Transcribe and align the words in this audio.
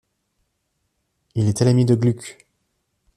Il 1.35 1.47
était 1.47 1.63
l'ami 1.63 1.85
de 1.85 1.93
Gluck. 1.93 2.47